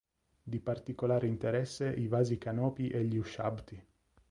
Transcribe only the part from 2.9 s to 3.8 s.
gli ushabti.